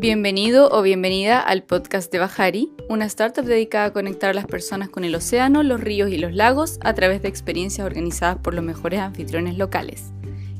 [0.00, 4.88] Bienvenido o bienvenida al podcast de Bajari, una startup dedicada a conectar a las personas
[4.88, 8.64] con el océano, los ríos y los lagos a través de experiencias organizadas por los
[8.64, 10.12] mejores anfitriones locales.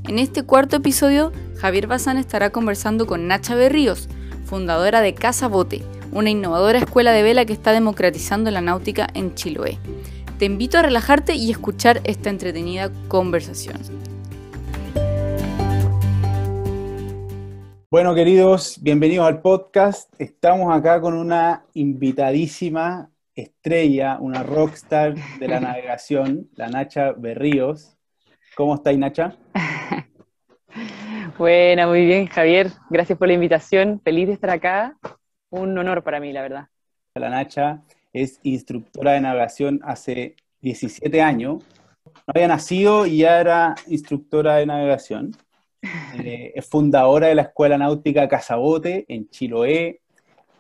[0.09, 4.09] En este cuarto episodio, Javier Bazán estará conversando con Nacha Berríos,
[4.45, 9.37] fundadora de Casa Bote, una innovadora escuela de vela que está democratizando la náutica en
[9.37, 9.79] Chiloé.
[10.41, 13.79] Te invito a relajarte y escuchar esta entretenida conversación.
[17.91, 20.13] Bueno, queridos, bienvenidos al podcast.
[20.21, 27.97] Estamos acá con una invitadísima estrella, una rockstar de la navegación, la Nacha Berríos.
[28.55, 29.39] ¿Cómo estáis, Nacha?
[31.39, 32.73] Buena, muy bien, Javier.
[32.91, 34.03] Gracias por la invitación.
[34.05, 34.99] Feliz de estar acá.
[35.49, 36.69] Un honor para mí, la verdad.
[37.15, 41.65] La Nacha es instructora de navegación hace 17 años.
[42.05, 45.35] No había nacido y ya era instructora de navegación.
[45.83, 50.01] Eh, es fundadora de la Escuela Náutica Casabote en Chiloé.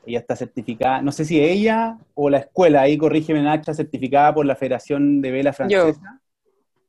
[0.07, 4.47] Ella está certificada, no sé si ella o la escuela, ahí corrígeme Nacha, certificada por
[4.47, 6.21] la Federación de Vela Francesa,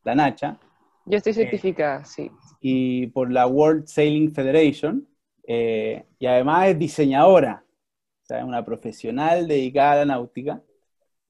[0.03, 0.57] la Nacha.
[1.05, 2.31] Yo estoy certificada, sí.
[2.61, 5.07] Y por la World Sailing Federation.
[5.51, 7.63] Eh, y además es diseñadora,
[8.21, 10.61] o sea, es una profesional dedicada a la náutica.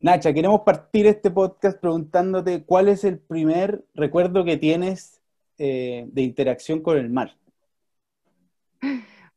[0.02, 5.19] Nacha, queremos partir este podcast preguntándote cuál es el primer recuerdo que tienes
[5.60, 7.36] eh, de interacción con el mar?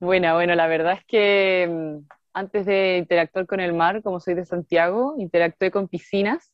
[0.00, 4.34] Bueno, bueno, la verdad es que mm, antes de interactuar con el mar, como soy
[4.34, 6.52] de Santiago, interactué con piscinas.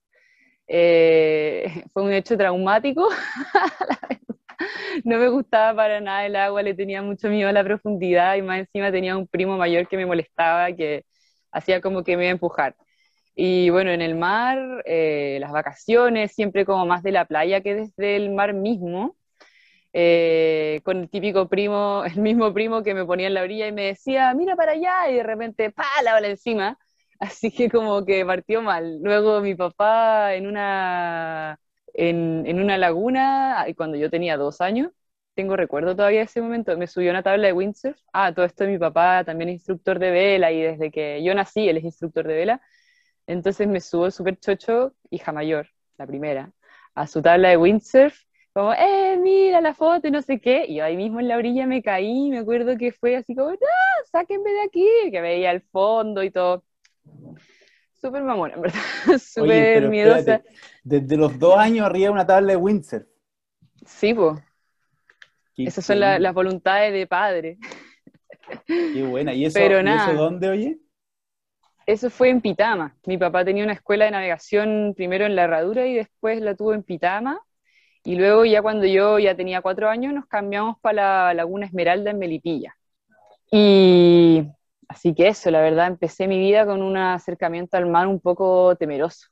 [0.67, 3.09] Eh, fue un hecho traumático.
[5.05, 8.43] no me gustaba para nada el agua, le tenía mucho miedo a la profundidad y
[8.43, 11.05] más encima tenía un primo mayor que me molestaba, que
[11.53, 12.77] hacía como que me iba a empujar.
[13.35, 17.75] Y bueno, en el mar, eh, las vacaciones, siempre como más de la playa que
[17.75, 19.17] desde el mar mismo.
[20.01, 23.73] Eh, con el típico primo, el mismo primo que me ponía en la orilla y
[23.73, 26.79] me decía, mira para allá, y de repente, pa, la bala encima.
[27.19, 29.01] Así que como que partió mal.
[29.03, 31.59] Luego mi papá en una,
[31.95, 34.93] en, una laguna, cuando yo tenía dos años,
[35.35, 37.99] tengo recuerdo todavía ese momento, me subió a una tabla de windsurf.
[38.13, 41.79] Ah, todo esto mi papá también instructor de vela y desde que yo nací él
[41.79, 42.63] es instructor de vela.
[43.27, 46.53] Entonces me subo súper chocho, hija mayor, la primera,
[46.95, 48.28] a su tabla de windsurf
[48.59, 50.65] como, eh, mira la foto y no sé qué.
[50.67, 53.53] Y yo ahí mismo en la orilla me caí, me acuerdo que fue así como,
[53.53, 53.57] no,
[54.11, 56.65] sáquenme de aquí, que veía el fondo y todo.
[57.93, 58.81] Súper mamona, en verdad,
[59.21, 60.43] súper miedosa.
[60.83, 63.07] desde los dos años arriba una tabla de windsurf.
[63.87, 64.41] Sí, pues.
[65.57, 67.59] Esas son las voluntades de padre.
[68.67, 69.35] Qué buena.
[69.35, 70.79] ¿Y eso, Pero nada, eso dónde, oye?
[71.87, 72.97] Eso fue en Pitama.
[73.07, 76.75] Mi papá tenía una escuela de navegación primero en La Herradura y después la tuvo
[76.75, 77.41] en Pitama.
[78.09, 82.11] Y luego ya cuando yo ya tenía cuatro años nos cambiamos para la Laguna Esmeralda
[82.11, 82.75] en Melipilla.
[83.53, 84.47] Y
[84.89, 88.75] así que eso, la verdad, empecé mi vida con un acercamiento al mar un poco
[88.77, 89.27] temeroso.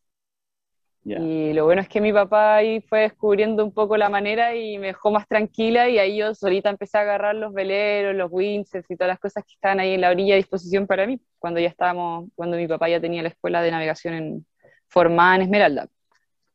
[1.04, 4.76] Y lo bueno es que mi papá ahí fue descubriendo un poco la manera y
[4.76, 8.90] me dejó más tranquila y ahí yo solita empecé a agarrar los veleros, los windsurfs
[8.90, 11.60] y todas las cosas que estaban ahí en la orilla a disposición para mí, cuando
[11.60, 14.46] ya estábamos, cuando mi papá ya tenía la escuela de navegación en,
[14.86, 15.88] formada en Esmeralda.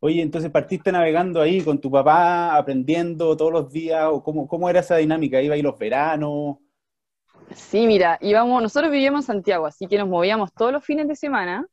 [0.04, 4.68] Oye, entonces partiste navegando ahí con tu papá, aprendiendo todos los días, o cómo, cómo
[4.68, 6.58] era esa dinámica, ¿iba ahí los veranos?
[7.56, 11.16] Sí, mira, íbamos, nosotros vivíamos en Santiago, así que nos movíamos todos los fines de
[11.16, 11.68] semana,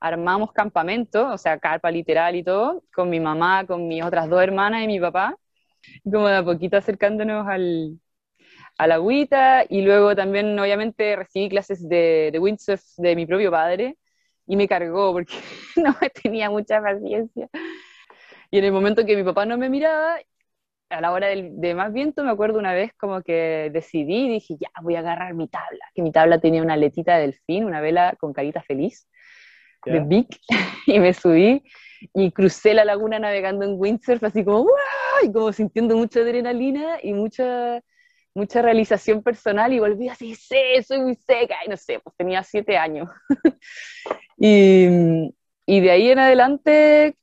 [0.00, 4.42] armamos campamento, o sea, carpa literal y todo, con mi mamá, con mis otras dos
[4.42, 5.34] hermanas y mi papá,
[6.04, 7.98] como de a poquito acercándonos al,
[8.78, 13.50] a la agüita, y luego también, obviamente, recibí clases de, de windsurf de mi propio
[13.50, 13.96] padre,
[14.46, 15.34] y me cargó porque
[15.76, 17.48] no me tenía mucha paciencia.
[18.50, 20.18] Y en el momento que mi papá no me miraba,
[20.88, 24.68] a la hora de, más viento, me acuerdo una vez como que decidí, dije, ya,
[24.82, 28.14] voy a agarrar mi tabla, que mi tabla tenía una letita de delfín, una vela
[28.18, 29.08] con carita feliz,
[29.84, 30.28] de Big,
[30.86, 31.62] y me subí
[32.14, 34.70] y crucé la laguna navegando en windsurf, así como, ¡wow!
[35.24, 37.80] y como sintiendo mucha adrenalina y mucha,
[38.34, 42.42] mucha realización personal, y volví así, sí, soy muy seca, y no sé, pues tenía
[42.42, 43.08] siete años.
[44.38, 45.34] Y,
[45.66, 47.16] y de ahí en adelante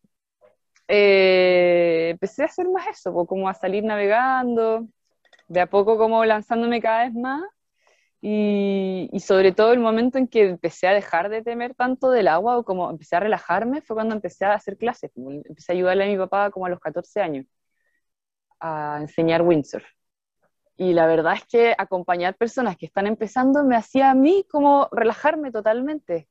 [0.88, 4.88] eh, empecé a hacer más eso, como a salir navegando,
[5.48, 7.44] de a poco como lanzándome cada vez más.
[8.22, 12.30] Y, y, sobre todo el momento en que empecé a dejar de temer tanto del
[12.30, 15.12] agua o como empecé a relajarme fue cuando empecé a hacer clases.
[15.16, 17.46] Empecé a ayudarle a mi papá como a los 14 años
[18.60, 19.86] a enseñar windsurf.
[20.78, 24.90] Y la verdad es que acompañar personas que están empezando me hacía a mí como
[24.92, 26.28] relajarme totalmente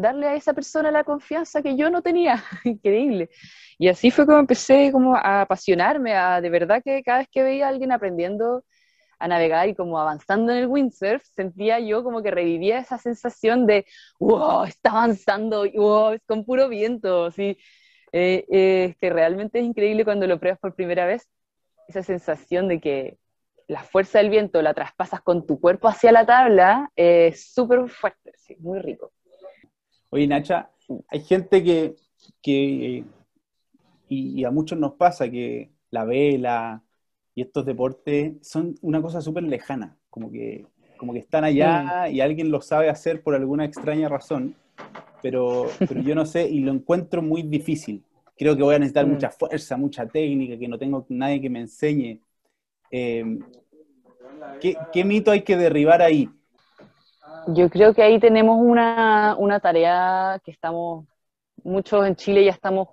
[0.00, 3.30] darle a esa persona la confianza que yo no tenía, increíble.
[3.78, 7.42] Y así fue como empecé como a apasionarme, a de verdad que cada vez que
[7.42, 8.64] veía a alguien aprendiendo
[9.18, 13.66] a navegar y como avanzando en el windsurf, sentía yo como que revivía esa sensación
[13.66, 13.86] de,
[14.18, 17.58] wow, está avanzando, wow, es con puro viento, ¿sí?
[18.12, 21.28] Eh, eh, que realmente es increíble cuando lo pruebas por primera vez,
[21.88, 23.18] esa sensación de que
[23.68, 28.32] la fuerza del viento la traspasas con tu cuerpo hacia la tabla, es súper fuerte,
[28.36, 29.12] sí, muy rico.
[30.10, 30.70] Oye, Nacha,
[31.08, 31.96] hay gente que,
[32.42, 33.04] que
[34.08, 36.82] y, a muchos nos pasa que la vela
[37.34, 40.66] y estos deportes son una cosa súper lejana, como que,
[40.96, 44.56] como que están allá y alguien lo sabe hacer por alguna extraña razón,
[45.22, 48.04] pero, pero yo no sé y lo encuentro muy difícil.
[48.36, 49.10] Creo que voy a necesitar mm.
[49.10, 52.20] mucha fuerza, mucha técnica, que no tengo nadie que me enseñe.
[52.90, 53.38] Eh,
[54.60, 56.28] ¿qué, mito hay que derribar ahí?
[57.48, 61.06] Yo creo que ahí tenemos una, una tarea que estamos,
[61.64, 62.88] muchos en Chile ya estamos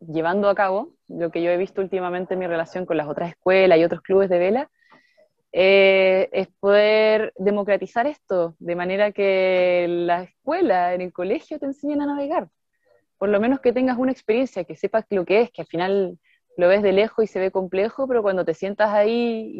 [0.00, 3.30] llevando a cabo, lo que yo he visto últimamente en mi relación con las otras
[3.30, 4.70] escuelas y otros clubes de vela,
[5.52, 12.02] eh, es poder democratizar esto, de manera que la escuela, en el colegio, te enseñen
[12.02, 12.48] a navegar.
[13.18, 16.18] Por lo menos que tengas una experiencia, que sepas lo que es, que al final
[16.56, 19.52] lo ves de lejos y se ve complejo, pero cuando te sientas ahí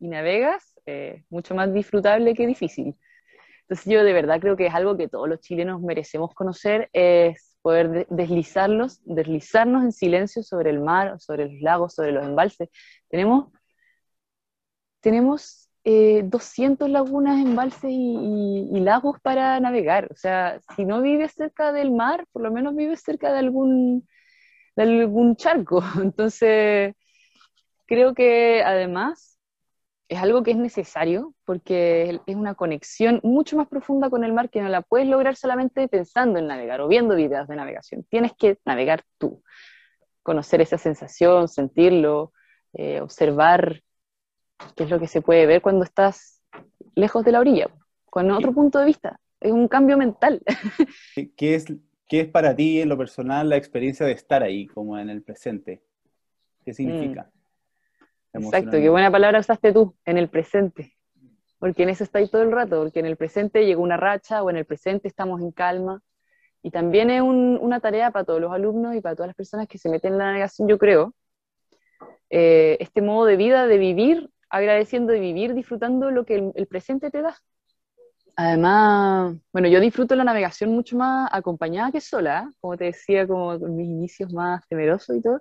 [0.00, 2.94] y, navegas, es mucho más disfrutable que difícil.
[3.64, 7.56] Entonces yo de verdad creo que es algo que todos los chilenos merecemos conocer, es
[7.62, 12.68] poder deslizarlos, deslizarnos en silencio sobre el mar, sobre los lagos, sobre los embalses.
[13.08, 13.50] Tenemos,
[15.00, 20.08] tenemos 200 eh, lagunas, embalses y, lagos para navegar.
[20.12, 24.06] O sea, si no vives cerca del mar, por lo menos vives cerca de algún,
[24.76, 25.82] de algún charco.
[26.02, 26.94] Entonces,
[27.86, 29.33] creo que además
[30.14, 34.48] es algo que es necesario porque es una conexión mucho más profunda con el mar
[34.48, 38.04] que no la puedes lograr solamente pensando en navegar o viendo videos de navegación.
[38.08, 39.42] Tienes que navegar tú,
[40.22, 42.32] conocer esa sensación, sentirlo,
[42.74, 43.82] eh, observar
[44.76, 46.42] qué es lo que se puede ver cuando estás
[46.94, 47.68] lejos de la orilla,
[48.08, 49.18] con otro punto de vista.
[49.40, 50.40] Es un cambio mental.
[51.36, 51.66] ¿Qué es,
[52.06, 55.22] qué es para ti en lo personal la experiencia de estar ahí, como en el
[55.22, 55.82] presente?
[56.64, 57.24] ¿Qué significa?
[57.24, 57.33] Mm.
[58.34, 60.94] Exacto, qué buena palabra usaste tú, en el presente.
[61.58, 64.42] Porque en eso está ahí todo el rato, porque en el presente llegó una racha
[64.42, 66.02] o en el presente estamos en calma.
[66.62, 69.78] Y también es una tarea para todos los alumnos y para todas las personas que
[69.78, 71.14] se meten en la navegación, yo creo.
[72.30, 77.10] Eh, este modo de vida, de vivir, agradeciendo de vivir, disfrutando lo que el, presente
[77.10, 77.36] te da.
[78.34, 83.60] Además, bueno, yo disfruto la navegación mucho más acompañada que sola, como te decía, como
[83.60, 85.40] con mis inicios más temerosos y todo.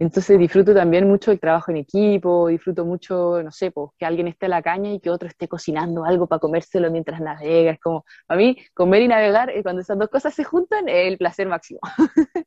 [0.00, 4.28] Entonces disfruto también mucho el trabajo en equipo, disfruto mucho, no sé, pues, que alguien
[4.28, 7.72] esté en la caña y que otro esté cocinando algo para comérselo mientras navega.
[7.72, 11.08] Es como, a mí, comer y navegar, eh, cuando esas dos cosas se juntan, es
[11.08, 11.80] el placer máximo.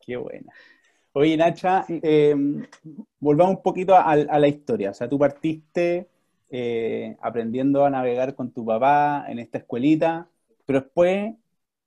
[0.00, 0.52] Qué buena.
[1.14, 2.66] Oye, Nacha, em,
[3.18, 4.90] volvamos un poquito a, la historia.
[4.90, 6.08] O sea, tú partiste
[6.50, 10.28] eh, aprendiendo a navegar con tu papá en esta escuelita,
[10.64, 11.34] pero después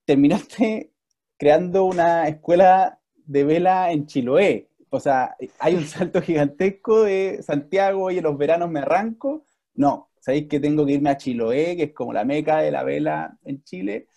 [0.05, 0.91] terminaste
[1.37, 4.69] creando una escuela de vela en Chiloé.
[4.89, 9.45] O sea, hay un salto gigantesco de Santiago y en los veranos me arranco.
[9.73, 12.83] No, sabéis que tengo que irme a Chiloé, que es como la meca de la
[12.83, 14.07] vela en Chile,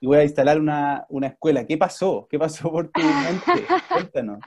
[0.00, 1.66] y voy a instalar una, escuela.
[1.66, 2.26] ¿Qué pasó?
[2.28, 3.66] ¿Qué pasó por tu mente?
[3.88, 4.40] Cuéntanos.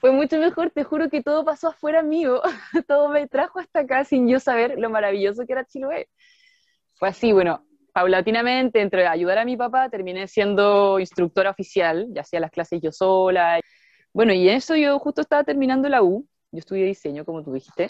[0.00, 2.40] Fue mucho mejor, te juro que todo pasó afuera mío,
[2.88, 6.08] todo me trajo hasta acá sin yo saber lo maravilloso que era Chiloé.
[6.94, 7.65] Fue así, bueno,
[7.96, 12.92] paulatinamente, entre ayudar a mi papá, terminé siendo instructora oficial, ya hacía las clases yo
[12.92, 13.58] sola.
[14.12, 17.88] Bueno, y eso yo justo estaba terminando la U, yo estudié diseño, como tú dijiste,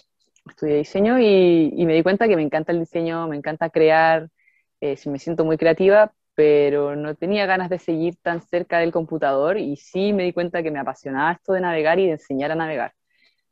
[0.48, 4.28] estudié diseño y, me di cuenta que me encanta el diseño, me encanta crear,
[4.80, 9.58] eh, me siento muy creativa, pero no tenía ganas de seguir tan cerca del computador
[9.58, 12.54] y sí me di cuenta que me apasionaba esto de navegar y de enseñar a
[12.54, 12.92] navegar.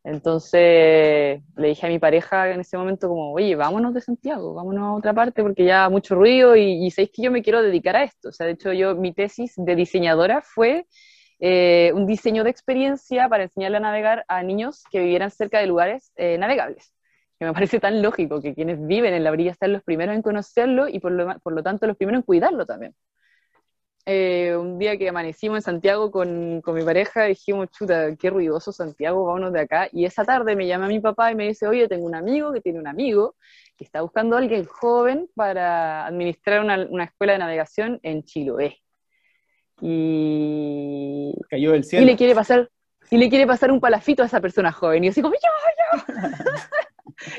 [0.04, 4.82] Entonces le dije a mi pareja en ese momento como, oye, vámonos de Santiago, vámonos
[4.84, 7.96] a otra parte porque ya mucho ruido y, y sabéis que yo me quiero dedicar
[7.96, 8.28] a esto.
[8.28, 10.86] O sea, de hecho yo, mi tesis de diseñadora fue
[11.40, 15.66] eh, un diseño de experiencia para enseñarle a navegar a niños que vivieran cerca de
[15.66, 16.92] lugares eh, navegables.
[17.38, 20.22] Que me parece tan lógico que quienes viven en la orilla están los primeros en
[20.22, 22.94] conocerlo y por lo, por lo tanto los primeros en cuidarlo también.
[24.06, 28.70] Eh, un día que amanecimos en Santiago con, con, mi pareja, dijimos, chuta, qué ruidoso
[28.70, 29.88] Santiago, vámonos de acá.
[29.92, 32.60] Y esa tarde me llama mi papá y me dice, oye, tengo un amigo que
[32.60, 33.36] tiene un amigo
[33.76, 38.78] que está buscando a alguien joven para administrar una, una escuela de navegación en Chiloé.
[39.80, 41.32] Y...
[41.48, 42.04] Cayó del cielo.
[42.04, 42.70] Y le quiere pasar,
[43.10, 45.04] y le quiere pasar un palafito a esa persona joven.
[45.04, 46.14] Y yo así como, yo, yo.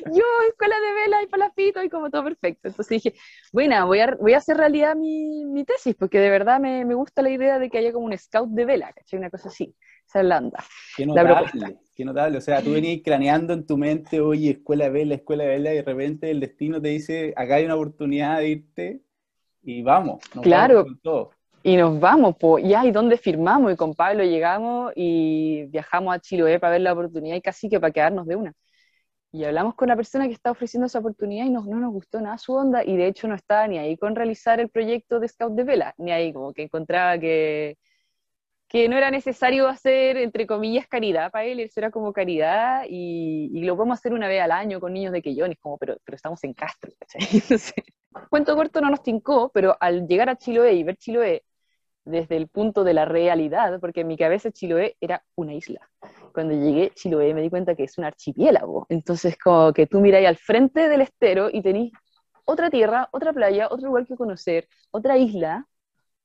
[0.05, 2.67] yo, escuela de vela y palafito y como todo perfecto.
[2.67, 3.17] Entonces dije,
[3.51, 6.95] bueno, voy a, voy a hacer realidad mi, mi tesis, porque de verdad me, me,
[6.95, 9.19] gusta la idea de que haya como un scout de vela, ¿cachai?
[9.19, 9.75] Una cosa así.
[10.07, 10.63] Esa es la onda,
[10.99, 11.73] la propuesta.
[11.95, 12.37] qué notable.
[12.37, 15.73] O sea, tú venías craneando en tu mente, oye, escuela de vela, escuela de vela,
[15.73, 19.01] y de repente el destino te dice, acá hay una oportunidad de irte
[19.63, 20.23] y vamos.
[20.43, 20.85] claro.
[21.63, 23.73] Y nos vamos, pues, ya, ¿y dónde firmamos?
[23.73, 27.79] Y con Pablo llegamos y viajamos a Chiloé para ver la oportunidad y casi que
[27.79, 28.53] para quedarnos de una.
[29.35, 32.37] Y hablamos con la persona que estaba ofreciendo esa oportunidad y no nos gustó nada
[32.37, 35.53] su onda y de hecho no estaba ni ahí con realizar el proyecto de Scout
[35.55, 37.77] de Vela, ni ahí como que encontraba que,
[38.69, 43.51] que no era necesario hacer, entre comillas, caridad para él, eso era como caridad y,
[43.53, 46.15] y lo podemos hacer una vez al año con niños de Quillones, como, pero, pero
[46.15, 47.21] estamos en Castro, ¿cachai?
[48.29, 51.43] cuento corto no nos tincó, pero al llegar a Chiloé y ver Chiloé
[52.05, 55.89] desde el punto de la realidad, porque en mi cabeza Chiloé era una isla.
[56.33, 60.27] Cuando llegué Chiloé me di cuenta que es un archipiélago, entonces como que tú miráis
[60.27, 61.91] al frente del estero y tenéis
[62.45, 65.67] otra tierra, otra playa, otro lugar que conocer, otra isla,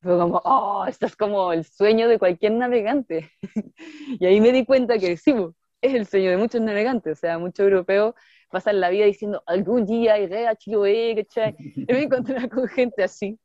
[0.03, 3.31] fue como, oh, esto es como el sueño de cualquier navegante.
[4.21, 5.35] y ahí me di cuenta que sí,
[5.81, 8.15] es el sueño de muchos navegantes, o sea, muchos europeos
[8.51, 11.55] pasan la vida diciendo, algún día iré a Chiloé, ¿cachai?
[11.59, 13.39] Y me encontré con gente así.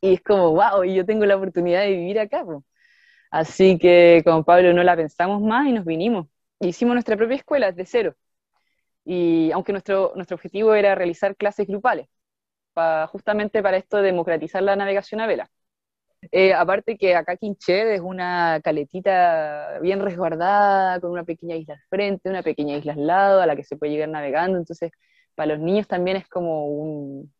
[0.00, 2.44] Y es como, wow, y yo tengo la oportunidad de vivir acá.
[3.30, 6.28] Así que con Pablo no la pensamos más y nos vinimos.
[6.60, 8.16] Hicimos nuestra propia escuela de cero.
[9.04, 12.08] Y aunque nuestro, nuestro objetivo era realizar clases grupales,
[13.10, 15.50] justamente para esto democratizar la navegación a vela.
[16.32, 21.80] Eh, aparte que acá Quinchet es una caletita bien resguardada, con una pequeña isla al
[21.88, 24.90] frente, una pequeña isla al lado, a la que se puede llegar navegando, entonces
[25.34, 27.32] para los niños también es como un,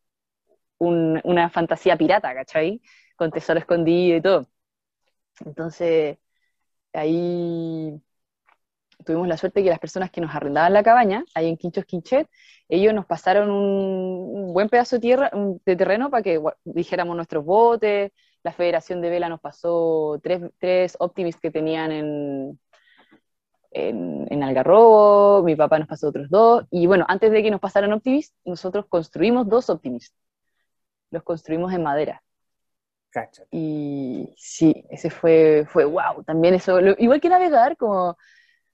[0.79, 2.81] una fantasía pirata, ¿cachai?
[3.17, 4.49] Con tesoro escondido y todo.
[5.45, 6.19] Entonces,
[6.93, 8.01] ahí
[9.05, 12.29] tuvimos la suerte que las personas que nos arrendaban la cabaña, ahí en Quinchos Quinchet,
[12.69, 18.53] ellos nos pasaron un, buen pedazo de de terreno para que dijéramos nuestros botes, la
[18.53, 20.97] Federación de Vela nos pasó tres, tres
[21.41, 22.61] que tenían en,
[23.71, 27.93] en, Algarrobo, mi papá nos pasó otros dos, y bueno, antes de que nos pasaran
[27.93, 30.15] Optimist, nosotros construimos dos Optimist.
[31.11, 32.23] Los construimos en madera.
[33.51, 38.17] Y sí, ese fue, fue wow, también eso, igual que navegar, como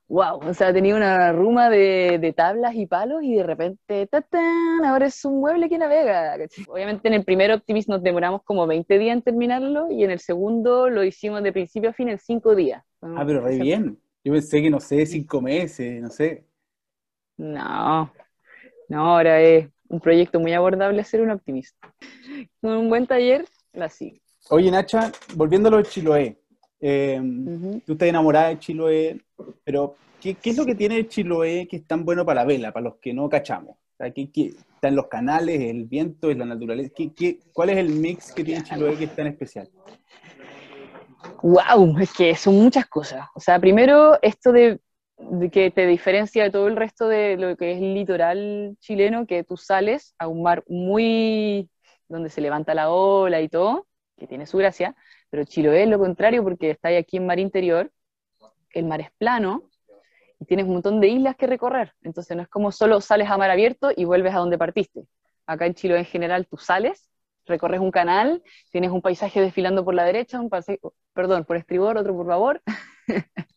[0.08, 4.84] wow, o sea, tenía una ruma de, tablas y palos y de repente, ¡tatán!
[4.84, 6.36] ahora es un mueble que navega.
[6.68, 10.20] Obviamente en el primer Optimist nos demoramos como 20 días en terminarlo y en el
[10.20, 12.84] segundo lo hicimos de principio a fin en 5 días.
[13.00, 13.98] Ah, pero re bien.
[14.22, 16.46] Yo pensé que, no sé, 5 meses, no sé.
[17.36, 18.12] No,
[18.88, 21.76] no, ahora es un proyecto muy abordable hacer un Optimist.
[22.60, 23.44] Con un buen taller,
[23.80, 24.20] así.
[24.50, 26.38] Oye, Nacha, volviendo a lo de Chiloé.
[26.80, 27.20] Eh,
[27.86, 29.20] Tú estás enamorada de Chiloé,
[29.64, 32.84] pero ¿qué, es lo que tiene Chiloé que es tan bueno para la vela, para
[32.84, 33.76] los que no cachamos?
[33.98, 36.92] O están los canales, el viento, es la naturaleza.
[36.94, 39.70] ¿Qué, cuál es el mix que tiene Chiloé que es tan especial?
[41.42, 43.26] Wow, es que son muchas cosas.
[43.34, 44.80] O sea, primero esto de,
[45.52, 49.44] que te diferencia de todo el resto de lo que es el litoral chileno, que
[49.44, 51.71] tú sales a un mar muy
[52.09, 54.94] donde se levanta la ola y todo, que tiene su gracia,
[55.30, 57.90] pero Chiloé es lo contrario porque está aquí en mar interior,
[58.71, 59.71] el mar es plano
[60.38, 61.92] y tienes un montón de islas que recorrer.
[62.02, 65.04] Entonces no es como solo sales a mar abierto y vuelves a donde partiste.
[65.47, 67.09] Acá en Chiloé en general tú sales,
[67.47, 71.97] recorres un canal, tienes un paisaje desfilando por la derecha, un paseo, perdón, por estribor,
[71.99, 72.62] otro por favor,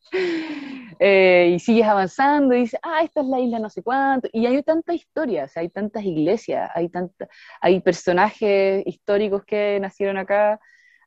[0.99, 4.45] eh, y sigues avanzando y dices, ah, esta es la isla no sé cuánto, y
[4.45, 7.27] hay tantas historias, hay tantas iglesias, hay, tanta,
[7.61, 10.59] hay personajes históricos que nacieron acá,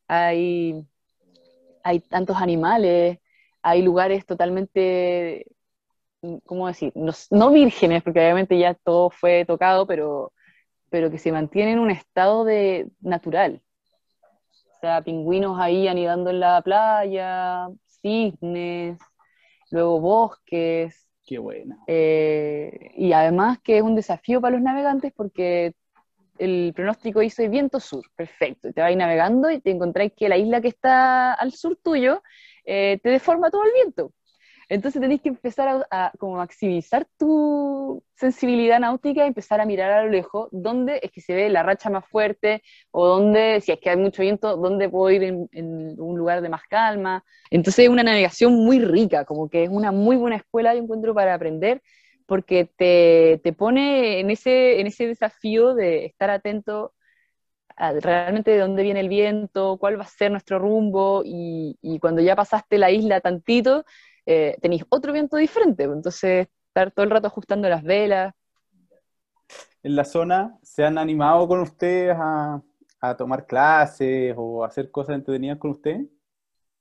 [0.07, 0.85] hay,
[1.83, 3.19] hay tantos animales,
[3.63, 5.47] hay lugares totalmente,
[6.45, 6.93] ¿cómo decir?
[7.31, 10.33] No, vírgenes, porque obviamente ya todo fue tocado, pero,
[10.91, 13.63] pero que se mantienen en un estado de natural.
[14.77, 17.69] O sea, pingüinos ahí anidando en la playa,
[18.03, 18.99] cisnes,
[19.71, 21.09] luego bosques.
[21.27, 21.79] Qué buena.
[21.87, 25.75] Eh, y además que es un desafío para los navegantes porque
[26.39, 28.69] el pronóstico dice viento sur, perfecto.
[28.69, 32.23] Y te vas navegando y te encontráis que la isla que está al sur tuyo
[32.65, 34.13] eh, te deforma todo el viento.
[34.71, 40.05] Entonces tenéis que empezar a, como maximizar tu sensibilidad náutica y empezar a mirar a
[40.05, 42.63] lo lejos dónde es que se ve la racha más fuerte
[42.93, 46.49] o dónde, si es que hay mucho viento, dónde puedo ir en, un lugar de
[46.49, 47.25] más calma.
[47.51, 51.15] Entonces es una navegación muy rica, como que es una muy buena escuela, de encuentro,
[51.15, 51.83] para aprender
[52.27, 56.95] porque te, te, pone en ese, en ese desafío de estar atento
[57.77, 62.23] a realmente de dónde viene el viento, cuál va a ser nuestro rumbo, y cuando
[62.23, 63.85] ya pasaste la isla tantito,
[64.33, 68.33] eh, tenéis otro viento diferente, entonces estar todo el rato ajustando las velas.
[69.83, 72.63] ¿En la zona se han animado con ustedes a,
[73.01, 76.07] a tomar clases o a hacer cosas entretenidas con ustedes?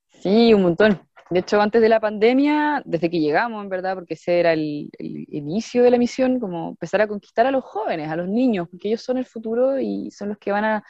[0.09, 1.01] Sí, un montón.
[1.31, 4.91] De hecho, antes de la pandemia, desde que llegamos, en verdad, porque ese era el,
[4.99, 8.89] inicio de la misión, como empezar a conquistar a los jóvenes, a los niños, porque
[8.89, 10.83] ellos son el futuro y son los que van a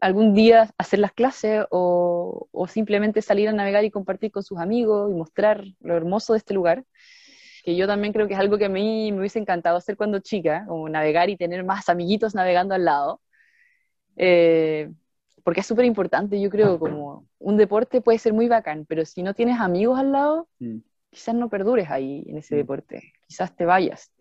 [0.00, 4.58] algún día hacer las clases o, o simplemente salir a navegar y compartir con sus
[4.58, 6.84] amigos y mostrar lo hermoso de este lugar
[7.64, 10.18] que yo también creo que es algo que a mí me hubiese encantado hacer cuando
[10.18, 13.22] chica, como navegar y tener más amiguitos navegando al lado.
[14.16, 14.92] Eh,
[15.42, 19.22] porque es súper importante, yo creo, como un deporte puede ser muy bacán, pero si
[19.22, 20.78] no tienes amigos al lado, mm.
[21.08, 22.58] quizás no perdures ahí en ese mm.
[22.58, 24.12] deporte, quizás te vayas.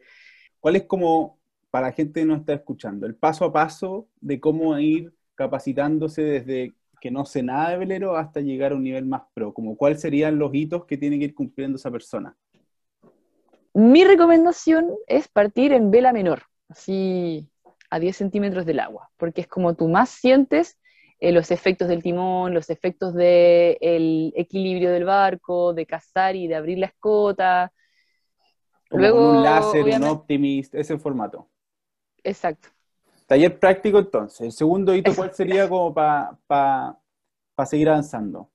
[0.61, 1.37] ¿Cuál es como,
[1.69, 6.21] para la gente que no está escuchando, el paso a paso de cómo ir capacitándose
[6.21, 9.53] desde que no sé nada de velero hasta llegar a un nivel más pro?
[9.53, 12.35] Como cuáles serían los hitos que tiene que ir cumpliendo esa persona?
[13.73, 17.49] Mi recomendación es partir en vela menor, así
[17.89, 20.77] a 10 centímetros del agua, porque es como tú más sientes
[21.19, 26.55] eh, los efectos del timón, los efectos del equilibrio del barco, de cazar y de
[26.55, 27.71] abrir la escota.
[28.89, 31.49] Luego, un láser, un optimist, ese formato.
[32.23, 32.69] Exacto.
[33.33, 34.41] Taller práctico entonces.
[34.41, 36.99] El segundo hito, ¿cuál sería como para
[37.65, 38.51] seguir avanzando?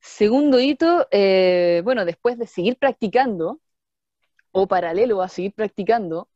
[0.00, 3.60] Segundo hito, eh, bueno, después de seguir practicando,
[4.50, 6.28] o paralelo a seguir practicando,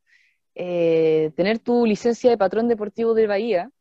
[0.54, 3.72] eh, tener tu licencia de patrón deportivo de Bahía,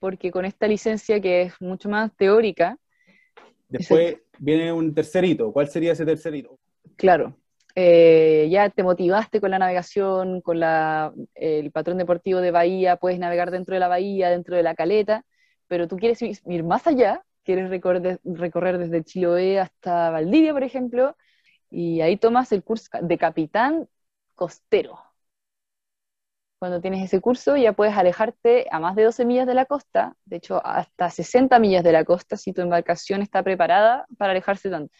[0.00, 2.76] porque con esta licencia que es mucho más teórica...
[3.68, 5.52] Después viene un tercer hito.
[5.52, 6.58] ¿Cuál sería ese tercer hito?
[6.96, 7.36] Claro.
[7.74, 13.18] Eh, ya te motivaste con la navegación, con la, el patrón deportivo de Bahía, puedes
[13.18, 15.24] navegar dentro de la bahía, dentro de la caleta,
[15.68, 21.16] pero tú quieres ir más allá, quieres recorrer, recorrer desde Chiloé hasta Valdivia, por ejemplo,
[21.70, 23.88] y ahí tomas el curso de capitán
[24.34, 24.98] costero
[26.62, 30.14] cuando tienes ese curso ya puedes alejarte a más de 12 millas de la costa,
[30.24, 34.70] de hecho hasta 60 millas de la costa si tu embarcación está preparada para alejarse
[34.70, 34.94] tanto.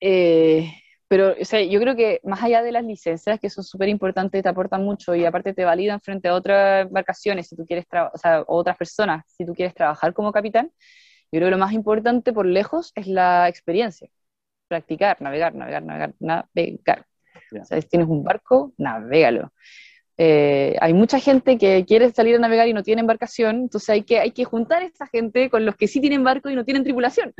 [0.00, 0.72] Eh,
[1.08, 4.42] pero o sea, yo creo que más allá de las licencias, que son súper importantes,
[4.42, 8.18] te aportan mucho y aparte te validan frente a otras embarcaciones, si tú quieres o
[8.18, 10.70] sea, otras personas, si tú quieres trabajar como capitán,
[11.32, 14.08] yo creo que lo más importante por lejos es la experiencia.
[14.68, 17.06] Practicar, navegar, navegar, navegar, navegar.
[17.60, 19.52] O sea, si tienes un barco, navégalo.
[20.18, 24.02] Eh, hay mucha gente que quiere salir a navegar y no tiene embarcación, entonces hay
[24.02, 26.64] que, hay que juntar a esa gente con los que sí tienen barco y no
[26.64, 27.34] tienen tripulación.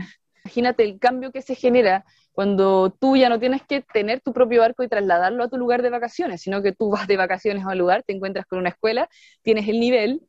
[0.46, 4.60] Imagínate el cambio que se genera cuando tú ya no tienes que tener tu propio
[4.60, 7.70] barco y trasladarlo a tu lugar de vacaciones, sino que tú vas de vacaciones a
[7.70, 9.08] un lugar, te encuentras con una escuela,
[9.42, 10.22] tienes el nivel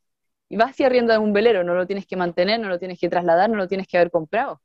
[0.49, 3.09] y vas y arriendas un velero, no lo tienes que mantener, no lo tienes que
[3.09, 4.59] trasladar, no lo tienes que haber comprado.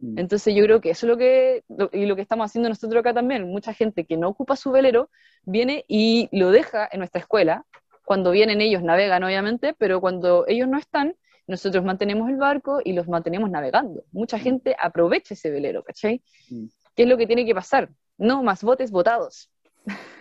[0.00, 0.18] Mm.
[0.18, 3.14] Entonces yo creo que eso es lo que, y lo que estamos haciendo nosotros acá
[3.14, 5.08] también, mucha gente que no ocupa su velero
[5.44, 7.64] viene y lo deja en nuestra escuela,
[8.04, 12.92] cuando vienen ellos navegan obviamente, pero cuando ellos no están, nosotros mantenemos el barco y
[12.92, 14.04] los mantenemos navegando.
[14.12, 14.40] Mucha mm.
[14.40, 16.22] gente aprovecha ese velero, ¿cachai?
[16.50, 16.66] Mm.
[16.94, 17.90] ¿Qué es lo que tiene que pasar?
[18.16, 19.50] No más botes botados.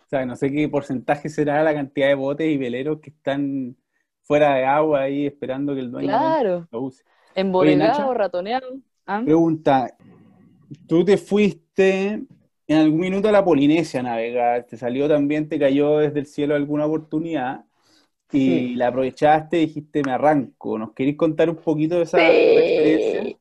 [0.00, 3.76] O sea, no sé qué porcentaje será la cantidad de botes y veleros que están
[4.22, 7.04] fuera de agua ahí esperando que el dueño lo use.
[7.34, 8.74] Embodegados, ratoneados.
[9.06, 9.20] ¿Ah?
[9.22, 9.94] Pregunta,
[10.86, 12.22] tú te fuiste
[12.66, 16.26] en algún minuto a la Polinesia a navegar, te salió también, te cayó desde el
[16.26, 17.66] cielo alguna oportunidad
[18.32, 20.78] y la aprovechaste y dijiste, me arranco.
[20.78, 23.38] ¿Nos queréis contar un poquito de esa experiencia?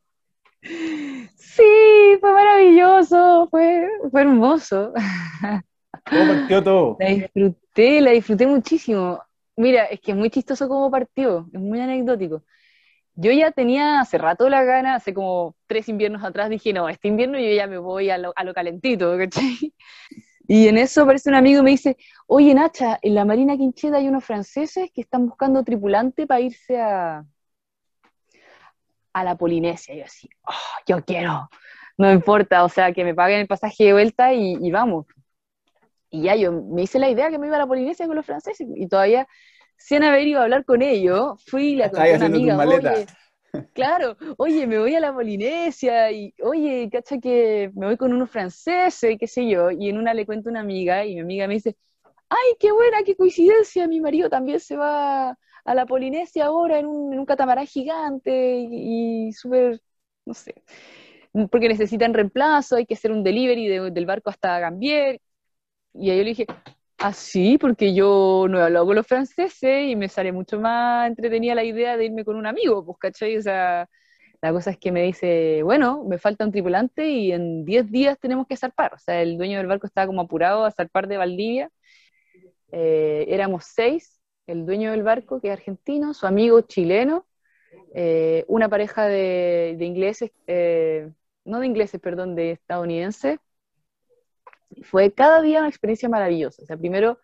[1.35, 4.93] Sí, fue maravilloso, fue, fue hermoso.
[6.09, 6.97] ¿Cómo partió todo?
[6.99, 9.21] La disfruté, la disfruté muchísimo.
[9.55, 12.43] Mira, es que es muy chistoso cómo partió, es muy anecdótico
[13.17, 17.07] yo ya tenía hace rato la gana, hace como tres inviernos atrás, dije, no, este
[17.07, 19.73] invierno yo ya me voy a lo, calentito, ¿cachai?
[20.47, 23.97] Y en eso aparece un amigo y me dice, oye Nacha, en la Marina Quincheta
[23.97, 27.25] hay unos franceses que están buscando tripulante para irse a,
[29.13, 29.93] a la Polinesia.
[29.93, 30.53] Y yo así, oh,
[30.87, 31.49] yo quiero,
[31.97, 35.05] no importa, o sea, que me paguen el pasaje de vuelta y, y vamos.
[36.09, 38.25] Y ya yo me hice la idea que me iba a la Polinesia con los
[38.25, 39.27] franceses y todavía
[39.77, 43.05] sin haber ido a hablar con ellos, fui y le conté a una amiga, oye,
[43.73, 48.29] claro, oye, me voy a la Polinesia, y oye, cacha que me voy con unos
[48.29, 51.47] franceses, qué sé yo, y en una le cuento a una amiga, y mi amiga
[51.47, 51.77] me dice,
[52.29, 56.87] ay, qué buena, qué coincidencia, mi marido también se va a la Polinesia ahora en
[56.87, 59.81] un, catamarán gigante, y, súper,
[60.25, 60.55] no sé,
[61.51, 65.21] porque necesitan reemplazo, hay que hacer un delivery del barco hasta Gambier,
[65.93, 66.45] y ahí yo le dije,
[66.99, 71.07] Ah, sí, porque yo no he hablado con los franceses y me sale mucho más
[71.07, 73.37] entretenida la idea de irme con un amigo, pues, ¿cachai?
[73.37, 73.87] O sea,
[74.41, 78.17] la cosa es que me dice, bueno, me falta un tripulante y en 10 días
[78.19, 78.95] tenemos que zarpar.
[78.95, 81.71] O sea, el dueño del barco estaba como apurado a zarpar de Valdivia.
[82.71, 87.27] Eh, éramos seis, el dueño del barco, que es argentino, su amigo chileno,
[87.95, 91.11] eh, una pareja de, ingleses, eh,
[91.45, 93.39] no de ingleses, perdón, de estadounidenses,
[94.83, 96.63] fue cada día una experiencia maravillosa.
[96.63, 97.19] O sea, primero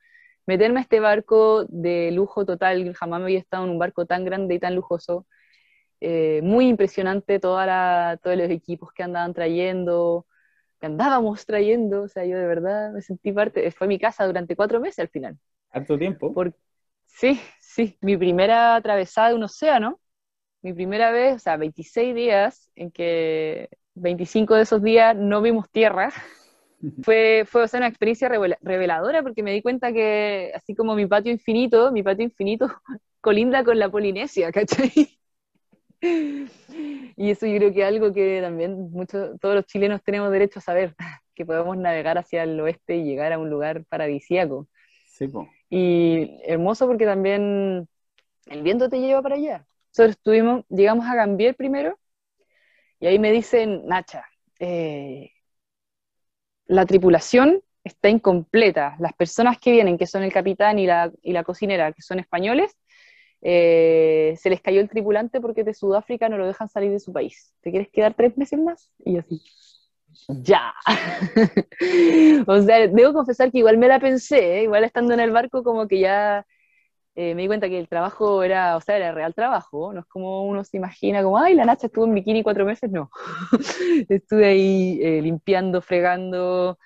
[0.46, 4.26] meterme a este barco de lujo total, jamás me había estado en un barco tan
[4.26, 5.26] grande y tan lujoso.
[6.02, 10.28] Eh, muy impresionante toda la, todos los equipos que andaban trayendo,
[10.80, 14.56] que andábamos trayendo, o sea, yo de verdad me sentí parte, fue mi casa durante
[14.58, 15.38] cuatro meses al final.
[15.72, 16.34] ¿Harto tiempo?
[16.34, 16.54] Por,
[17.06, 20.02] sí, sí, mi primera atravesada de un océano,
[20.62, 25.70] mi primera vez, o sea, 26 días en que 25 de esos días no vimos
[25.70, 26.12] tierra.
[27.04, 31.92] Fue, fue una experiencia reveladora porque me di cuenta que, así como mi patio infinito,
[31.92, 32.68] mi patio infinito
[33.22, 34.92] colinda con la Polinesia, ¿cachai?
[37.16, 40.60] Y eso yo creo que es algo que también muchos, todos los chilenos tenemos derecho
[40.60, 40.96] a saber,
[41.34, 44.68] que podemos navegar hacia el oeste y llegar a un lugar paradisíaco.
[45.08, 45.48] Sí, po.
[45.70, 47.88] Y hermoso porque también
[48.48, 49.66] el viento te lleva para allá.
[49.92, 51.98] Nosotros estuvimos, llegamos a Gambier primero,
[53.00, 54.26] y ahí me dicen, Nacha,
[54.60, 55.32] eh,
[56.68, 58.96] la tripulación está incompleta.
[59.00, 62.20] Las personas que vienen, que son el capitán y la, y la cocinera, que son
[62.20, 62.76] españoles,
[63.42, 67.12] eh, se les cayó el tripulante porque de Sudáfrica no lo dejan salir de su
[67.12, 67.54] país.
[67.62, 68.90] ¿Te quieres quedar tres meses más?
[69.04, 69.42] Y así,
[70.28, 70.74] ya.
[72.48, 74.64] o sea, debo confesar que igual me la pensé, ¿eh?
[74.64, 76.46] igual estando en el barco como que ya
[77.16, 80.06] eh, me di cuenta que el trabajo era, o sea, era real trabajo, no es
[80.08, 83.12] como uno se imagina como, ay, la Nacha estuvo en bikini cuatro meses, no.
[84.10, 86.78] Estuve ahí limpiando, fregando,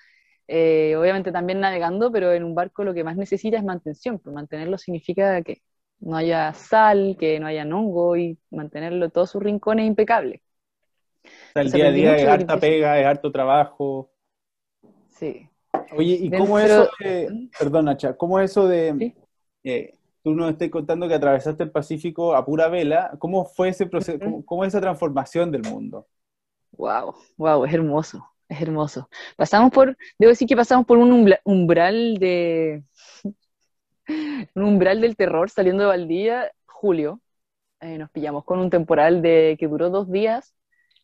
[0.46, 4.76] obviamente también navegando, pero en un barco lo que más necesita es mantención, pues mantenerlo
[4.78, 5.62] significa que
[6.00, 10.40] no haya sal, que no haya hongo y mantenerlo todos sus rincones impecables.
[11.24, 14.10] O sea, el día a día es harta pega, es harto trabajo.
[15.08, 15.48] Sí.
[15.96, 19.14] Oye, ¿y cómo es eso de, perdón Nacha, cómo es eso de,
[19.64, 23.86] eh, tú nos estás contando que atravesaste el Pacífico a pura vela, ¿cómo fue ese
[23.86, 26.06] proceso, cómo, es esa transformación del mundo?
[26.72, 29.08] Wow, wow, es hermoso, es hermoso.
[29.36, 32.82] Pasamos por, debo decir que pasamos por un umbral de,
[34.54, 37.20] un umbral del terror saliendo de Valdía, julio.
[37.80, 40.54] Eh, nos pillamos con un temporal de, que duró dos días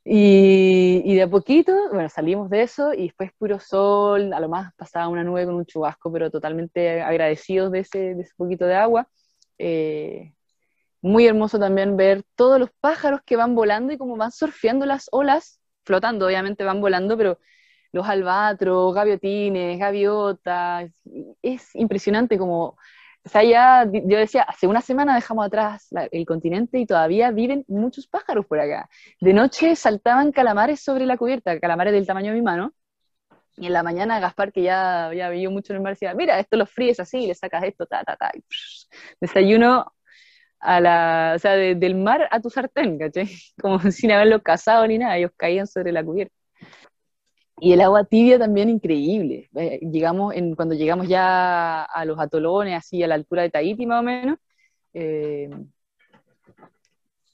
[0.05, 4.75] y, de a poquito, bueno, salimos de eso y después puro sol, a lo más
[4.75, 8.75] pasaba una nube con un chubasco, pero totalmente agradecidos de ese, de ese poquito de
[8.75, 9.09] agua.
[9.59, 10.35] Eh,
[11.01, 15.09] muy hermoso también ver todos los pájaros que van volando y como van surfeando las
[15.13, 17.39] olas, flotando, obviamente van volando, pero
[17.93, 20.91] los albatros, gaviotines, gaviotas,
[21.43, 22.77] es impresionante como
[23.25, 27.65] o sea, ya yo decía, hace una semana dejamos atrás el continente y todavía viven
[27.69, 28.89] muchos pájaros por acá.
[29.21, 32.75] De noche saltaban calamares sobre la cubierta, calamares del tamaño de mi mano.
[33.57, 36.39] Y en la mañana Gaspar, que ya había vivido mucho en el mar, decía, mira,
[36.41, 38.33] esto lo fríes así, le sacas esto, ta, ta, ta.
[39.21, 39.95] desayuno
[40.61, 43.29] a la, o sea, del mar a tu sartén, ¿cachai?
[43.61, 46.35] Como sin haberlo cazado ni nada, ellos caían sobre la cubierta.
[47.65, 49.49] Y el agua tibia también increíble.
[49.55, 53.87] Eh, llegamos en, cuando llegamos ya a los atolones, así a la altura de Tahiti
[53.87, 54.39] más o menos,
[54.93, 55.49] eh,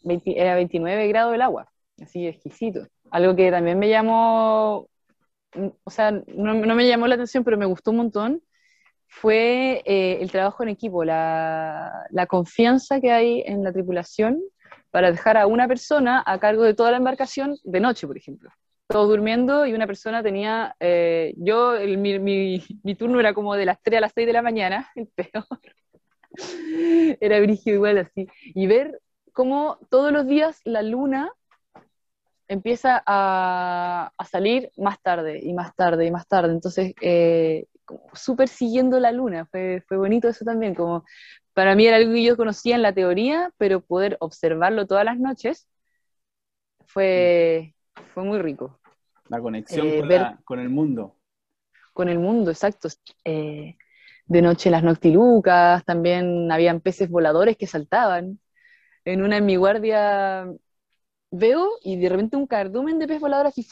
[0.05, 1.69] era 29 grados el agua,
[2.01, 2.87] así exquisito.
[3.11, 4.89] Algo que también me llamó,
[5.55, 8.43] mm, o sea, no, me llamó la atención, pero me gustó un montón,
[9.09, 14.41] fue eh, el trabajo en equipo, la, la confianza que hay en la tripulación
[14.93, 18.51] para dejar a una persona a cargo de toda la embarcación de noche, por ejemplo
[18.91, 23.81] todos durmiendo y una persona tenía, eh, yo, mi, mi, turno era como de las
[23.83, 25.47] 3 a las 6 de la mañana, el peor.
[27.21, 28.29] era brígido igual así.
[28.55, 29.01] Y ver
[29.33, 31.33] cómo todos los días la luna
[32.49, 36.53] empieza a, a salir más tarde y más tarde y más tarde.
[36.53, 37.67] Entonces, eh,
[38.13, 41.05] súper siguiendo la luna, fue, fue bonito eso también, como
[41.55, 45.19] para mí era algo que yo conocía en la teoría, pero poder observarlo todas las
[45.19, 45.69] noches
[46.87, 47.75] fue,
[48.15, 48.80] fue muy rico.
[49.31, 51.17] La conexión eh, con, el mundo.
[51.93, 52.89] Con el mundo, exacto.
[53.25, 53.77] Eh,
[54.27, 58.41] de noche las noctilucas, también habían peces voladores que saltaban.
[59.05, 60.47] En una en mi guardia
[61.31, 63.69] veo y de repente un cardumen de pez volador así,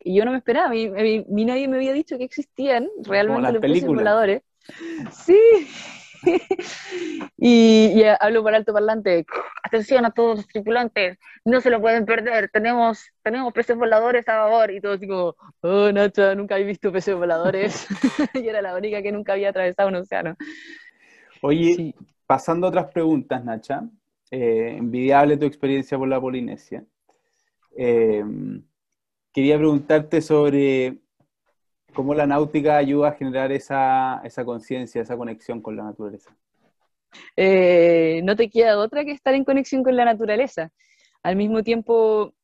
[0.00, 3.86] y yo no me esperaba, mi, nadie me había dicho que existían realmente los peces
[3.86, 4.42] voladores.
[5.10, 5.38] Sí,
[7.36, 9.26] y, hablo por alto parlante,
[9.62, 14.32] atención a todos los tripulantes, no se lo pueden perder, tenemos, tenemos peces voladores a
[14.32, 17.86] favor, y todo así como, oh Nacha, nunca he visto peces voladores,
[18.34, 20.36] y era la única que nunca había atravesado un océano.
[21.42, 21.94] Oye,
[22.26, 23.82] pasando a otras preguntas, Nacha,
[24.30, 26.84] eh, envidiable tu experiencia por la Polinesia.
[27.76, 28.24] Eh,
[29.32, 30.98] quería preguntarte sobre
[31.94, 36.34] cómo la náutica ayuda a generar esa, conciencia, esa conexión con la naturaleza.
[37.36, 40.70] Eh, no te queda otra que estar en conexión con la naturaleza.
[41.22, 42.34] Al mismo tiempo,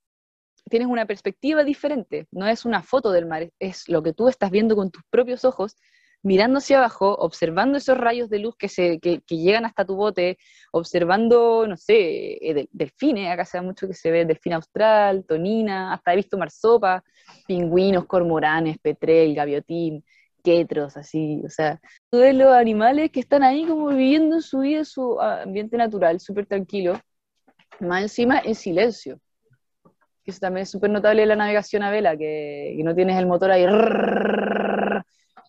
[0.68, 4.50] tienes una perspectiva diferente, no es una foto del mar, es lo que tú estás
[4.50, 5.76] viendo con tus propios ojos,
[6.22, 10.38] mirando hacia abajo, observando esos rayos de luz que, se, que, llegan hasta tu bote,
[10.72, 15.92] observando, no sé, eh, delfines, acá se da mucho que se ve delfín austral, tonina,
[15.92, 17.04] hasta he visto marsopa,
[17.46, 20.04] pingüinos, cormoranes, petrel, gaviotín,
[20.42, 25.20] quetros, así, o sea, todos los animales que están ahí como viviendo su vida, su
[25.20, 27.00] ambiente natural, súper tranquilo,
[27.80, 29.20] más encima en silencio.
[30.24, 33.52] Eso también es súper notable en la navegación a vela, que, no tienes el motor
[33.52, 33.64] ahí.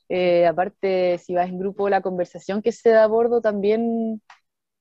[0.10, 4.22] Eh, aparte, si vas en grupo, la conversación que se da a bordo también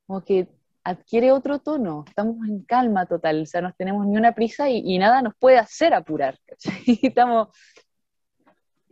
[0.07, 0.49] como que
[0.85, 2.05] adquiere otro tono.
[2.07, 5.59] Estamos en calma total, o sea, no tenemos ni una prisa y, nada nos puede
[5.59, 6.39] hacer apurar.
[7.03, 7.49] Estamos,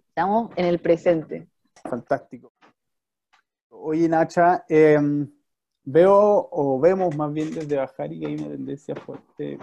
[0.08, 1.48] estamos en el presente.
[1.88, 2.52] Fantástico.
[3.68, 4.98] Oye, Nacha, eh,
[5.86, 9.58] Veo o vemos más bien desde Bajari que hay una tendencia fuerte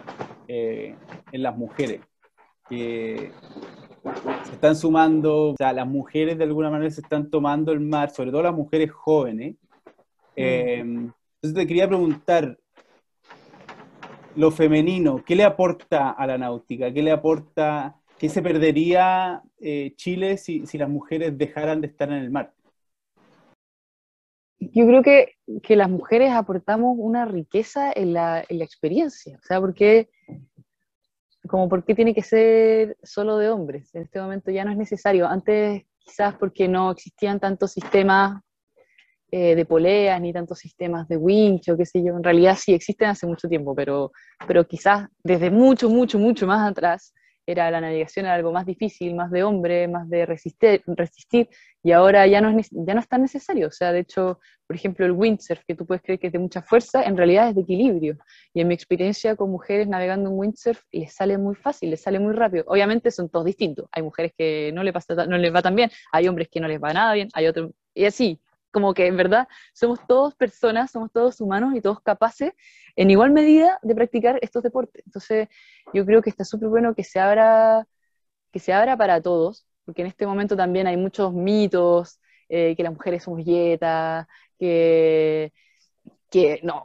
[0.47, 0.95] eh,
[1.31, 2.01] en las mujeres,
[2.69, 3.31] que
[4.43, 8.09] se están sumando, o sea, las mujeres de alguna manera se están tomando el mar,
[8.09, 9.55] sobre todo las mujeres jóvenes.
[10.35, 12.57] Eh, entonces te quería preguntar,
[14.35, 16.91] lo femenino, ¿qué le aporta a la náutica?
[16.91, 22.09] ¿Qué le aporta, qué se perdería eh, Chile si, si las mujeres dejaran de estar
[22.09, 22.53] en el mar?
[24.61, 25.33] yo creo que,
[25.63, 30.09] que, las mujeres aportamos una riqueza en la, en la experiencia, o sea, porque
[31.47, 34.77] como por qué tiene que ser solo de hombres, en este momento ya no es
[34.77, 38.41] necesario, antes quizás porque no existían tantos sistemas
[39.31, 42.73] eh, de poleas ni tantos sistemas de winch o qué sé yo, en realidad sí
[42.73, 44.11] existen hace mucho tiempo, pero,
[44.45, 47.13] pero quizás desde mucho, mucho, mucho más atrás
[47.45, 51.49] era la navegación algo más difícil, más de hombre, más de resistir, resistir
[51.83, 53.67] y ahora ya no, es, ya no es tan necesario.
[53.67, 56.39] O sea, de hecho, por ejemplo, el windsurf, que tú puedes creer que es de
[56.39, 58.17] mucha fuerza, en realidad es de equilibrio.
[58.53, 62.19] Y en mi experiencia con mujeres navegando en windsurf, les sale muy fácil, les sale
[62.19, 62.65] muy rápido.
[62.67, 63.87] Obviamente son todos distintos.
[63.91, 66.67] Hay mujeres que no, le pasa, no les va tan bien, hay hombres que no
[66.67, 67.71] les va nada bien, hay otros...
[67.93, 68.39] Y así,
[68.71, 72.53] como que en verdad somos todos personas, somos todos humanos y todos capaces
[72.95, 75.03] en igual medida de practicar estos deportes.
[75.05, 75.47] Entonces,
[75.93, 77.85] yo creo que está súper bueno que se abra
[78.51, 82.83] que se abra para todos, porque en este momento también hay muchos mitos, eh, que
[82.83, 84.27] las mujeres somos dietas,
[84.59, 85.53] que,
[86.29, 86.83] que no,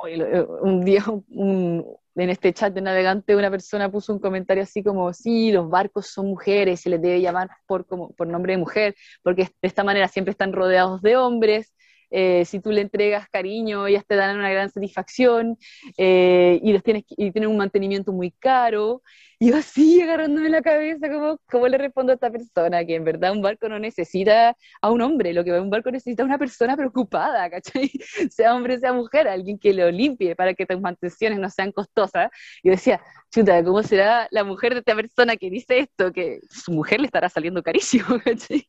[0.62, 5.52] un día en este chat de navegante una persona puso un comentario así como, sí,
[5.52, 9.44] los barcos son mujeres, se les debe llamar por, como, por nombre de mujer, porque
[9.44, 11.74] de esta manera siempre están rodeados de hombres,
[12.10, 15.58] eh, si tú le entregas cariño, ellas te dan una gran satisfacción
[15.96, 19.02] eh, y, los tienes, y tienen un mantenimiento muy caro.
[19.38, 21.08] Y yo así agarrándome la cabeza,
[21.50, 22.86] ¿cómo le respondo a esta persona?
[22.86, 26.22] Que en verdad un barco no necesita a un hombre, lo que un barco necesita
[26.22, 27.90] es una persona preocupada, ¿cachai?
[28.30, 32.30] Sea hombre, sea mujer, alguien que lo limpie para que tus mantenciones no sean costosas.
[32.62, 36.12] Y yo decía, chuta, ¿cómo será la mujer de esta persona que dice esto?
[36.12, 38.66] Que su mujer le estará saliendo carísimo, ¿cachai?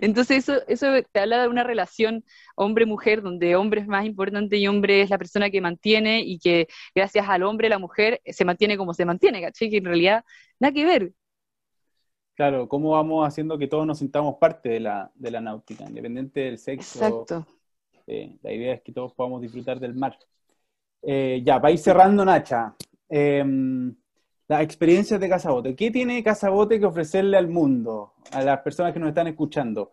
[0.00, 2.24] Entonces eso, eso te habla de una relación
[2.66, 6.66] hombre-mujer, donde hombre es más importante y hombre es la persona que mantiene y que
[6.94, 9.70] gracias al hombre la mujer se mantiene como se mantiene, ¿cachai?
[9.70, 10.24] Que en realidad
[10.60, 11.12] nada que ver.
[12.34, 16.40] Claro, cómo vamos haciendo que todos nos sintamos parte de la, de la náutica, independiente
[16.40, 16.98] del sexo.
[16.98, 17.46] Exacto.
[18.06, 20.18] Eh, la idea es que todos podamos disfrutar del mar.
[21.02, 22.74] Eh, ya, para ir cerrando, Nacha,
[23.08, 23.94] em,
[24.48, 25.74] las experiencias de Casabote.
[25.74, 29.92] ¿Qué tiene Casabote que ofrecerle al mundo, a las personas que nos están escuchando?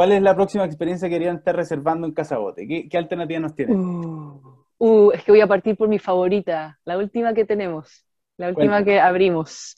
[0.00, 2.66] ¿Cuál es la próxima experiencia que querían estar reservando en Casabote?
[2.66, 3.78] ¿Qué, qué alternativa nos tienen?
[3.78, 8.06] Uh, uh, es que voy a partir por mi favorita, la última que tenemos
[8.38, 9.76] la última que abrimos.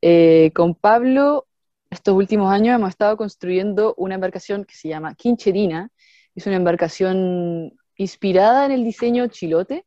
[0.00, 1.48] Eh, con Pablo,
[1.90, 5.90] estos últimos años hemos estado construyendo una embarcación que se llama Quincherina.
[6.36, 9.84] Es una embarcación inspirada en el diseño chilote.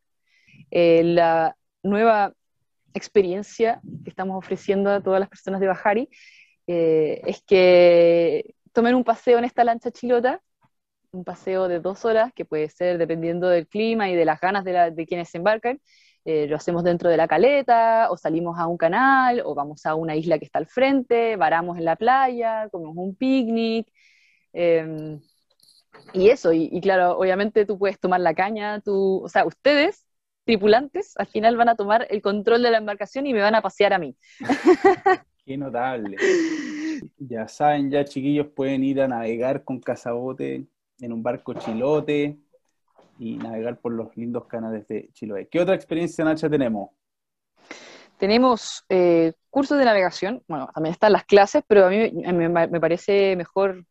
[0.69, 2.33] Eh, la nueva
[2.93, 6.09] experiencia que estamos ofreciendo a todas las personas de Bajari
[6.67, 10.41] eh, es que tomen un paseo en esta lancha chilota,
[11.11, 14.63] un paseo de dos horas, que puede ser dependiendo del clima y de las ganas
[14.63, 15.79] de, de quienes se embarcan,
[16.23, 19.95] eh, lo hacemos dentro de la caleta, o salimos a un canal, o vamos a
[19.95, 23.87] una isla que está al frente, varamos en la playa, comemos un picnic.
[24.53, 25.19] Em,
[26.13, 30.05] y eso, y, claro, obviamente tú puedes tomar la caña, tú, o sea, ustedes,
[30.45, 33.61] tripulantes, al final van a tomar el control de la embarcación y me van a
[33.61, 34.15] pasear a mí.
[35.45, 36.17] Qué notable.
[37.17, 40.65] Ya saben, ya chiquillos pueden ir a navegar con cazabote
[40.99, 42.37] en un barco chilote,
[43.21, 45.47] y navegar por los lindos canales de Chiloé.
[45.47, 46.89] ¿Qué otra experiencia, Nacha, tenemos?
[48.17, 53.35] Tenemos eh, cursos de navegación, bueno, también están las clases, pero a mí me, parece
[53.35, 53.85] mejor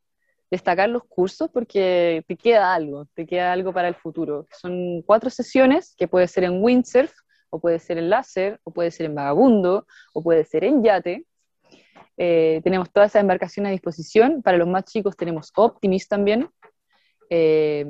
[0.51, 4.49] destacar los cursos porque te queda algo, te queda algo para el futuro.
[4.51, 7.13] Son cuatro sesiones que puede ser en windsurf
[7.51, 11.25] o puede ser en láser, o puede ser en vagabundo, o puede ser en yate.
[12.23, 14.43] Eh, tenemos todas esas embarcaciones a disposición.
[14.43, 16.51] Para los más chicos tenemos Optimis también.
[17.31, 17.87] Eh,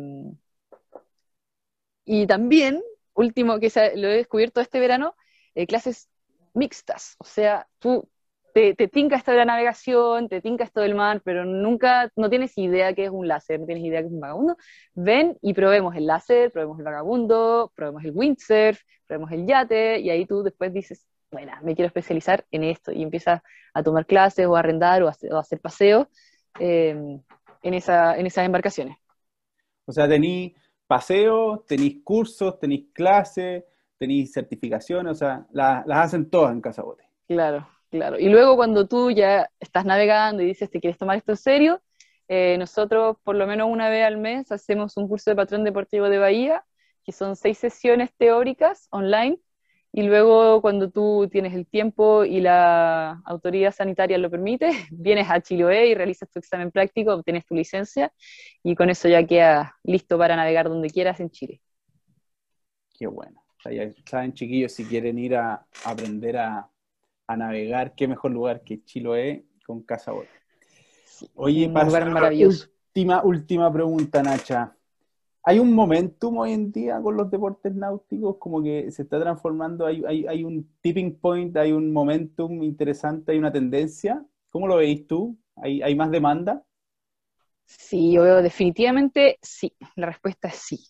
[2.04, 2.80] y también,
[3.14, 5.16] último que lo he descubierto este verano,
[5.56, 6.08] eh, clases
[6.54, 7.16] mixtas.
[7.18, 8.08] O sea, tú
[8.54, 12.30] te, te, tinca esto de la navegación, te tinca esto del mar, pero nunca, no
[12.30, 14.56] tienes idea que es un láser, no tienes idea que es un vagabundo.
[14.94, 20.10] Ven y probemos el láser, probemos el vagabundo, probemos el windsurf, probemos el yate, y
[20.10, 24.46] ahí tú después dices, bueno, me quiero especializar en esto, y empiezas a tomar clases
[24.46, 26.08] o a arrendar o a hacer, paseos
[26.58, 27.18] eh,
[27.62, 28.96] en, esa, en esas embarcaciones.
[29.86, 30.54] O sea, tenéis
[30.86, 33.64] paseos, tenéis cursos, tenéis clases,
[33.96, 37.04] tenéis certificaciones, o sea, las hacen todas en Casa Bote.
[37.28, 38.18] Claro, claro.
[38.18, 41.82] Y luego cuando tú ya estás navegando y dices, ¿te quieres tomar esto en serio?
[42.26, 46.08] Eh, nosotros por lo menos una vez al mes hacemos un curso de patrón deportivo
[46.08, 46.64] de Bahía,
[47.04, 49.38] que son seis sesiones teóricas online,
[49.92, 55.40] y luego cuando tú tienes el tiempo y la autoridad sanitaria lo permite, vienes a
[55.40, 58.12] Chiloé y realizas tu examen práctico, obtienes tu licencia,
[58.62, 61.60] y con eso ya quedas listo para navegar donde quieras en Chile.
[62.98, 66.70] Qué bueno ya saben, chiquillos, si quieren ir a, aprender a,
[67.36, 70.12] navegar, qué mejor lugar que Chiloé con Casa.
[71.34, 72.66] Oye, un lugar maravilloso.
[72.88, 74.74] Última, última pregunta, Nacha.
[75.42, 78.36] ¿Hay un momentum hoy en día con los deportes náuticos?
[78.38, 83.38] Como que se está transformando, hay, hay, un tipping point, hay un momentum interesante, hay
[83.38, 84.24] una tendencia.
[84.50, 85.38] ¿Cómo lo veis tú?
[85.56, 86.62] ¿Hay, hay más demanda?
[87.64, 89.74] Sí, yo veo definitivamente sí.
[89.96, 90.80] La respuesta es sí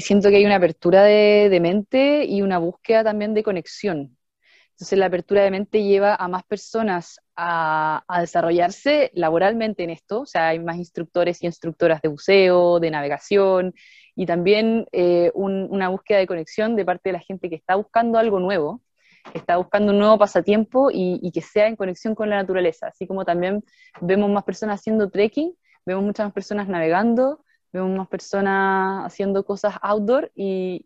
[0.00, 4.16] siento que hay una apertura de, mente y una búsqueda también de conexión.
[4.70, 10.26] Entonces la apertura de mente lleva a más personas a, desarrollarse laboralmente en esto, o
[10.26, 13.74] sea, hay más instructores y instructoras de buceo, de navegación,
[14.14, 18.18] y también eh, una búsqueda de conexión de parte de la gente que está buscando
[18.18, 18.80] algo nuevo,
[19.32, 22.88] que está buscando un nuevo pasatiempo y, y que sea en conexión con la naturaleza,
[22.88, 23.62] así como también
[24.00, 25.52] vemos más personas haciendo trekking,
[25.84, 30.84] vemos muchas más personas navegando, vemos más personas haciendo cosas outdoor y,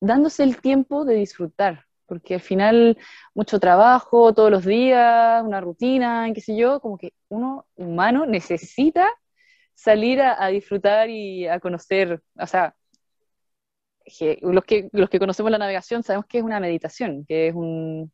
[0.00, 2.98] dándose el tiempo de disfrutar, porque al final
[3.34, 9.08] mucho trabajo todos los días, una rutina, qué sé yo, como que uno humano necesita
[9.74, 12.74] salir a, disfrutar y a conocer, o sea,
[14.42, 18.12] los, que, los que conocemos la navegación sabemos que es una meditación, que es un,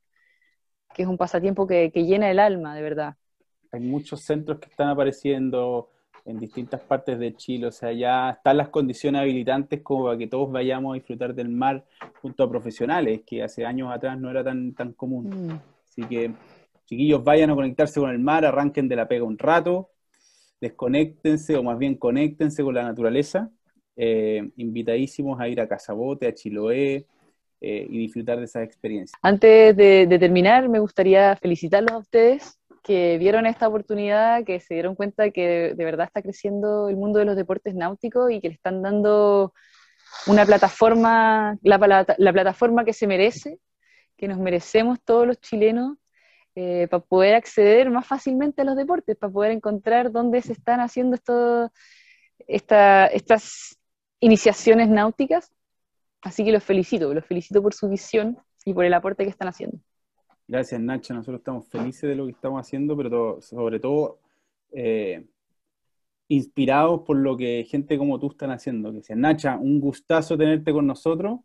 [0.94, 3.14] que es un pasatiempo que, llena el alma, de verdad.
[3.72, 5.90] Hay muchos centros que están apareciendo
[6.24, 7.66] en distintas partes de Chile.
[7.66, 11.48] O sea, ya están las condiciones habilitantes como para que todos vayamos a disfrutar del
[11.48, 11.84] mar
[12.20, 15.28] junto a profesionales, que hace años atrás no era tan, tan común.
[15.28, 15.60] Mm.
[15.88, 16.32] Así que,
[16.86, 19.90] chiquillos, vayan a conectarse con el mar, arranquen de la pega un rato,
[20.60, 23.50] desconéctense o más bien conéctense con la naturaleza.
[23.96, 27.06] Eh, invitadísimos a ir a Casabote, a Chiloé,
[27.62, 29.18] eh, y disfrutar de esas experiencias.
[29.20, 34.74] Antes de, de, terminar, me gustaría felicitarlos a ustedes que vieron esta oportunidad, que se
[34.74, 38.48] dieron cuenta que de, verdad está creciendo el mundo de los deportes náuticos y que
[38.48, 39.52] le están dando
[40.26, 41.78] una plataforma, la,
[42.32, 43.58] plataforma que se merece,
[44.16, 45.96] que nos merecemos todos los chilenos,
[46.56, 50.80] eh, para poder acceder más fácilmente a los deportes, para poder encontrar dónde se están
[50.80, 51.16] haciendo
[52.46, 53.78] estas
[54.20, 55.52] iniciaciones náuticas.
[56.22, 59.48] Así que los felicito, los felicito por su visión y por el aporte que están
[59.48, 59.78] haciendo.
[60.50, 61.14] Gracias, Nacha.
[61.14, 64.18] Nosotros estamos felices de lo que estamos haciendo, pero sobre todo
[64.72, 65.24] eh,
[66.26, 68.92] inspirados por lo que gente como tú están haciendo.
[68.92, 71.38] Que Nacha, un gustazo tenerte con nosotros.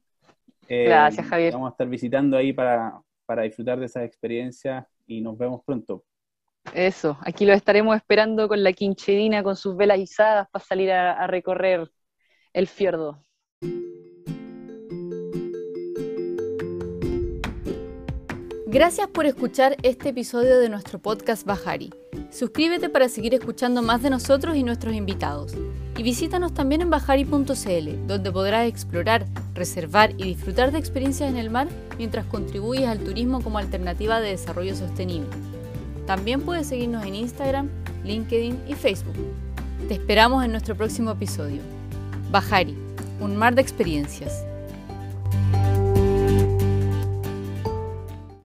[0.67, 1.53] Eh, Gracias, Javier.
[1.53, 2.99] Vamos a estar visitando ahí para,
[3.43, 6.03] disfrutar de esas experiencias y nos vemos pronto.
[6.73, 11.27] Eso, aquí lo estaremos esperando con la quinchedina, con sus velas izadas para salir a
[11.27, 11.91] recorrer
[12.53, 13.23] el fiordo.
[18.75, 21.93] Gracias por escuchar este episodio de nuestro podcast Bajari.
[22.29, 25.53] Suscríbete para seguir escuchando más de nosotros y nuestros invitados.
[25.95, 31.49] Y visítanos también en bajari.cl, donde podrás explorar, reservar y disfrutar de experiencias en el
[31.49, 35.29] mar mientras contribuyes al turismo como alternativa de desarrollo sostenible.
[36.05, 37.69] También puedes seguirnos en Instagram,
[38.03, 39.15] LinkedIn y Facebook.
[39.87, 41.61] Te esperamos en nuestro próximo episodio.
[42.29, 42.75] Bajari,
[43.21, 44.43] un mar de experiencias.